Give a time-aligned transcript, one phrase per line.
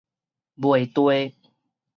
[0.59, 1.35] 賣地